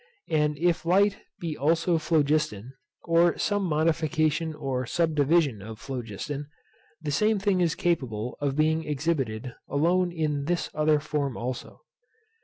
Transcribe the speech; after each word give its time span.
And 0.31 0.57
if 0.57 0.83
light 0.83 1.17
be 1.39 1.55
also 1.55 1.99
phlogiston, 1.99 2.73
or 3.03 3.37
some 3.37 3.61
modification 3.63 4.55
or 4.55 4.83
subdivision 4.87 5.61
of 5.61 5.77
phlogiston, 5.77 6.47
the 7.03 7.11
same 7.11 7.37
thing 7.37 7.61
is 7.61 7.75
capable 7.75 8.35
of 8.41 8.55
being 8.55 8.83
exhibited 8.83 9.53
alone 9.69 10.11
in 10.11 10.45
this 10.45 10.71
other 10.73 10.99
form 10.99 11.37
also. 11.37 11.81